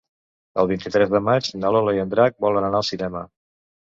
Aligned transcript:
El 0.61 0.69
vint-i-tres 0.71 1.11
de 1.15 1.21
maig 1.25 1.49
na 1.59 1.71
Lola 1.77 1.95
i 1.97 2.01
en 2.05 2.13
Drac 2.15 2.39
volen 2.47 2.69
anar 2.71 2.79
al 2.83 2.87
cinema. 2.91 3.25